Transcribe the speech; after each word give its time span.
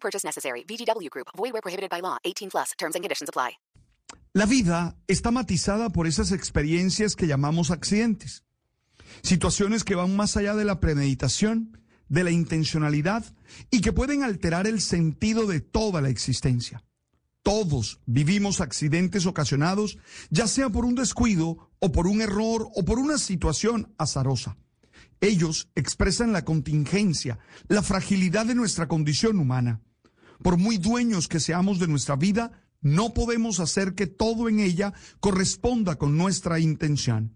Purchase 0.00 0.24
necessary. 0.24 0.64
VGW 0.64 1.10
Group. 1.10 1.28
Void 1.36 1.52
prohibited 1.62 1.90
by 1.90 2.00
law. 2.00 2.16
18 2.24 2.48
plus. 2.50 2.72
Terms 2.78 2.94
and 2.94 3.02
conditions 3.04 3.28
apply. 3.28 3.58
La 4.32 4.46
vida 4.46 4.96
está 5.06 5.30
matizada 5.30 5.90
por 5.90 6.06
esas 6.06 6.32
experiencias 6.32 7.16
que 7.16 7.26
llamamos 7.26 7.70
accidentes. 7.70 8.44
Situaciones 9.22 9.84
que 9.84 9.94
van 9.94 10.16
más 10.16 10.36
allá 10.36 10.54
de 10.54 10.64
la 10.64 10.80
premeditación, 10.80 11.78
de 12.08 12.24
la 12.24 12.30
intencionalidad 12.30 13.24
y 13.70 13.80
que 13.80 13.92
pueden 13.92 14.22
alterar 14.22 14.66
el 14.66 14.80
sentido 14.80 15.46
de 15.46 15.60
toda 15.60 16.00
la 16.00 16.08
existencia. 16.08 16.84
Todos 17.42 18.00
vivimos 18.06 18.60
accidentes 18.60 19.26
ocasionados, 19.26 19.98
ya 20.30 20.46
sea 20.46 20.68
por 20.68 20.84
un 20.84 20.94
descuido 20.94 21.70
o 21.78 21.92
por 21.92 22.06
un 22.06 22.20
error 22.20 22.68
o 22.74 22.84
por 22.84 22.98
una 22.98 23.18
situación 23.18 23.94
azarosa. 23.96 24.56
Ellos 25.20 25.68
expresan 25.74 26.32
la 26.32 26.44
contingencia, 26.44 27.38
la 27.68 27.82
fragilidad 27.82 28.46
de 28.46 28.54
nuestra 28.54 28.86
condición 28.86 29.38
humana. 29.38 29.80
Por 30.42 30.56
muy 30.56 30.78
dueños 30.78 31.28
que 31.28 31.40
seamos 31.40 31.78
de 31.78 31.88
nuestra 31.88 32.16
vida, 32.16 32.52
no 32.80 33.12
podemos 33.12 33.60
hacer 33.60 33.94
que 33.94 34.06
todo 34.06 34.48
en 34.48 34.60
ella 34.60 34.92
corresponda 35.20 35.96
con 35.96 36.16
nuestra 36.16 36.60
intención. 36.60 37.34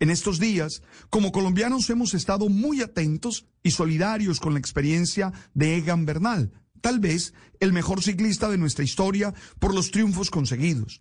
En 0.00 0.10
estos 0.10 0.38
días, 0.38 0.82
como 1.08 1.32
colombianos 1.32 1.88
hemos 1.88 2.14
estado 2.14 2.48
muy 2.48 2.82
atentos 2.82 3.46
y 3.62 3.70
solidarios 3.70 4.40
con 4.40 4.52
la 4.52 4.58
experiencia 4.58 5.32
de 5.54 5.76
Egan 5.76 6.04
Bernal, 6.04 6.52
tal 6.80 6.98
vez 6.98 7.32
el 7.60 7.72
mejor 7.72 8.02
ciclista 8.02 8.50
de 8.50 8.58
nuestra 8.58 8.84
historia 8.84 9.32
por 9.58 9.74
los 9.74 9.90
triunfos 9.90 10.30
conseguidos. 10.30 11.00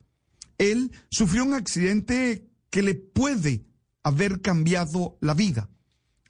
Él 0.57 0.91
sufrió 1.09 1.43
un 1.43 1.53
accidente 1.53 2.47
que 2.69 2.83
le 2.83 2.95
puede 2.95 3.65
haber 4.03 4.41
cambiado 4.41 5.17
la 5.19 5.33
vida. 5.33 5.69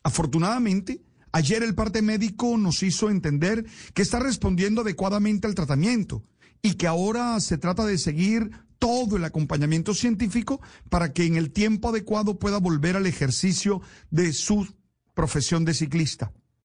Afortunadamente, 0.01 1.01
ayer 1.33 1.63
el 1.63 1.75
parte 1.75 2.01
médico 2.01 2.57
nos 2.57 2.81
hizo 2.83 3.09
entender 3.09 3.65
que 3.93 4.01
está 4.01 4.19
respondiendo 4.19 4.81
adecuadamente 4.81 5.47
al 5.47 5.55
tratamiento 5.55 6.23
y 6.61 6.75
que 6.75 6.87
ahora 6.87 7.37
se 7.41 7.57
trata 7.57 7.85
de 7.85 7.97
seguir 7.97 8.51
todo 8.79 9.17
el 9.17 9.25
acompañamiento 9.25 9.93
científico 9.93 10.61
para 10.89 11.11
que 11.11 11.25
en 11.25 11.35
el 11.35 11.51
tiempo 11.51 11.89
adecuado 11.89 12.39
pueda 12.39 12.57
volver 12.59 12.95
al 12.95 13.07
ejercicio 13.07 13.81
de 14.11 14.31
su 14.31 14.73
profesión 15.13 15.65
de 15.65 15.73
ciclista. 15.73 16.31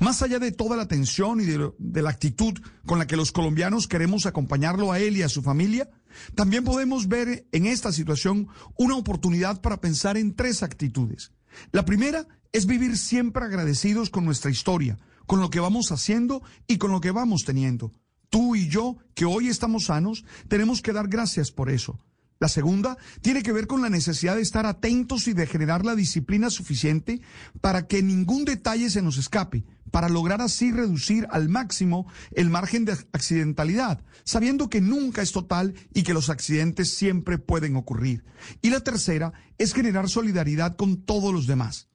Más 0.00 0.22
allá 0.22 0.38
de 0.38 0.52
toda 0.52 0.76
la 0.76 0.86
tensión 0.88 1.40
y 1.40 1.44
de 1.44 2.02
la 2.02 2.10
actitud 2.10 2.54
con 2.86 2.98
la 2.98 3.06
que 3.06 3.16
los 3.16 3.32
colombianos 3.32 3.88
queremos 3.88 4.26
acompañarlo 4.26 4.92
a 4.92 4.98
él 4.98 5.16
y 5.16 5.22
a 5.22 5.28
su 5.28 5.42
familia, 5.42 5.88
también 6.34 6.64
podemos 6.64 7.08
ver 7.08 7.46
en 7.52 7.66
esta 7.66 7.92
situación 7.92 8.48
una 8.76 8.96
oportunidad 8.96 9.60
para 9.60 9.80
pensar 9.80 10.16
en 10.16 10.34
tres 10.34 10.62
actitudes. 10.62 11.32
La 11.70 11.84
primera 11.84 12.26
es 12.52 12.66
vivir 12.66 12.98
siempre 12.98 13.44
agradecidos 13.44 14.10
con 14.10 14.24
nuestra 14.24 14.50
historia, 14.50 14.98
con 15.26 15.40
lo 15.40 15.50
que 15.50 15.60
vamos 15.60 15.90
haciendo 15.90 16.42
y 16.66 16.78
con 16.78 16.90
lo 16.90 17.00
que 17.00 17.10
vamos 17.10 17.44
teniendo. 17.44 17.92
Tú 18.28 18.56
y 18.56 18.68
yo, 18.68 18.96
que 19.14 19.24
hoy 19.24 19.48
estamos 19.48 19.86
sanos, 19.86 20.24
tenemos 20.48 20.80
que 20.80 20.92
dar 20.92 21.08
gracias 21.08 21.50
por 21.50 21.70
eso. 21.70 21.98
La 22.42 22.48
segunda 22.48 22.98
tiene 23.20 23.44
que 23.44 23.52
ver 23.52 23.68
con 23.68 23.82
la 23.82 23.88
necesidad 23.88 24.34
de 24.34 24.42
estar 24.42 24.66
atentos 24.66 25.28
y 25.28 25.32
de 25.32 25.46
generar 25.46 25.84
la 25.84 25.94
disciplina 25.94 26.50
suficiente 26.50 27.20
para 27.60 27.86
que 27.86 28.02
ningún 28.02 28.44
detalle 28.44 28.90
se 28.90 29.00
nos 29.00 29.16
escape, 29.16 29.64
para 29.92 30.08
lograr 30.08 30.40
así 30.40 30.72
reducir 30.72 31.28
al 31.30 31.48
máximo 31.48 32.04
el 32.32 32.50
margen 32.50 32.84
de 32.84 32.94
accidentalidad, 33.12 34.02
sabiendo 34.24 34.68
que 34.68 34.80
nunca 34.80 35.22
es 35.22 35.30
total 35.30 35.74
y 35.94 36.02
que 36.02 36.14
los 36.14 36.30
accidentes 36.30 36.92
siempre 36.92 37.38
pueden 37.38 37.76
ocurrir. 37.76 38.24
Y 38.60 38.70
la 38.70 38.80
tercera 38.80 39.32
es 39.56 39.72
generar 39.72 40.08
solidaridad 40.08 40.74
con 40.74 41.00
todos 41.00 41.32
los 41.32 41.46
demás. 41.46 41.90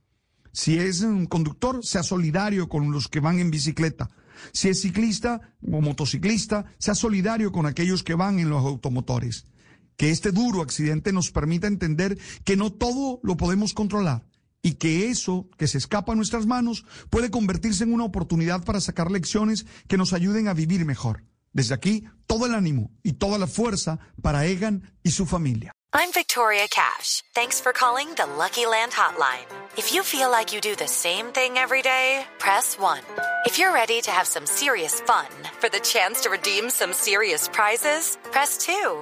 Si 0.54 0.78
es 0.78 1.02
un 1.02 1.26
conductor, 1.26 1.86
sea 1.86 2.04
solidario 2.04 2.70
con 2.70 2.90
los 2.94 3.10
que 3.10 3.20
van 3.20 3.40
en 3.40 3.52
bicicleta. 3.52 4.10
Si 4.54 4.70
es 4.70 4.82
ciclista 4.82 5.42
o 5.62 5.82
motociclista, 5.82 6.64
sea 6.78 6.96
solidario 6.96 7.52
con 7.52 7.66
aquellos 7.66 8.02
que 8.02 8.16
van 8.16 8.40
en 8.40 8.50
los 8.50 8.64
automotores. 8.64 9.46
Que 9.98 10.12
este 10.12 10.32
duro 10.32 10.62
accidente 10.62 11.12
nos 11.12 11.32
permita 11.32 11.68
entender 11.68 12.18
que 12.46 12.56
no 12.56 12.72
todo 12.72 13.20
lo 13.24 13.36
podemos 13.36 13.74
controlar 13.74 14.26
y 14.62 14.76
que 14.76 15.10
eso 15.10 15.50
que 15.58 15.68
se 15.68 15.78
escapa 15.78 16.14
a 16.14 16.16
nuestras 16.16 16.46
manos 16.46 16.86
puede 17.10 17.32
convertirse 17.32 17.84
en 17.84 17.94
una 17.94 18.06
oportunidad 18.06 18.64
para 18.64 18.82
sacar 18.82 19.12
lecciones 19.12 19.66
que 19.88 19.98
nos 19.98 20.14
ayuden 20.14 20.48
a 20.48 20.54
vivir 20.54 20.86
mejor. 20.86 21.24
Desde 21.54 21.74
aquí, 21.74 22.04
todo 22.28 22.46
el 22.46 22.54
ánimo 22.54 22.92
y 23.04 23.14
toda 23.14 23.38
la 23.38 23.48
fuerza 23.48 24.00
para 24.22 24.46
Egan 24.46 24.94
y 25.04 25.12
su 25.12 25.26
familia. 25.26 25.72
I'm 25.94 26.12
Victoria 26.12 26.68
Cash. 26.70 27.24
Thanks 27.34 27.62
for 27.62 27.72
calling 27.72 28.14
the 28.16 28.28
Lucky 28.38 28.66
Land 28.66 28.92
Hotline. 28.92 29.48
If 29.78 29.94
you 29.94 30.04
feel 30.04 30.30
like 30.30 30.54
you 30.54 30.60
do 30.62 30.76
the 30.76 30.88
same 30.88 31.32
thing 31.34 31.58
every 31.58 31.82
day, 31.82 32.26
press 32.38 32.78
1. 32.78 33.00
If 33.46 33.58
you're 33.58 33.74
ready 33.74 34.02
to 34.02 34.12
have 34.12 34.28
some 34.28 34.46
serious 34.46 35.00
fun 35.02 35.28
for 35.60 35.70
the 35.70 35.80
chance 35.80 36.22
to 36.22 36.30
redeem 36.30 36.70
some 36.70 36.94
serious 36.94 37.48
prizes, 37.48 38.18
press 38.32 38.58
2. 38.58 39.02